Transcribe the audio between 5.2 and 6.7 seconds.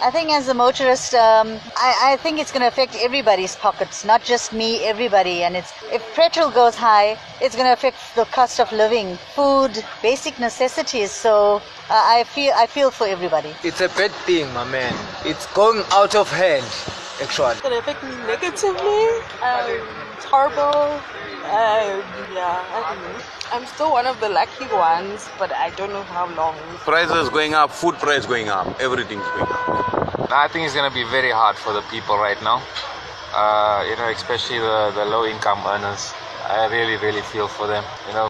And it's if petrol